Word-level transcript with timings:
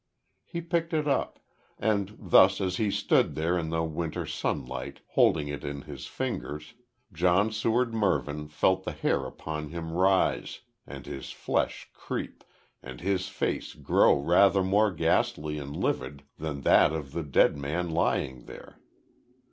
He 0.45 0.61
picked 0.61 0.95
it 0.95 1.07
up 1.07 1.37
and 1.77 2.17
then 2.19 2.49
as 2.59 2.77
he 2.77 2.89
stood 2.89 3.35
there 3.35 3.55
in 3.55 3.69
the 3.69 3.83
winter 3.83 4.25
sunlight 4.25 5.01
holding 5.09 5.47
it 5.47 5.63
in 5.63 5.83
his 5.83 6.07
fingers, 6.07 6.73
John 7.13 7.51
Seward 7.51 7.93
Mervyn 7.93 8.47
felt 8.47 8.83
the 8.83 8.93
hair 8.93 9.27
upon 9.27 9.69
him 9.69 9.91
rise, 9.93 10.61
and 10.87 11.05
his 11.05 11.29
flesh 11.29 11.87
creep, 11.93 12.43
and 12.81 12.99
his 12.99 13.27
face 13.27 13.75
grow 13.75 14.17
rather 14.19 14.63
more 14.63 14.91
ghastly 14.91 15.59
and 15.59 15.77
livid 15.77 16.23
than 16.35 16.61
that 16.61 16.93
of 16.93 17.11
the 17.11 17.21
dead 17.21 17.55
man 17.55 17.91
lying 17.91 18.45
there. 18.45 18.79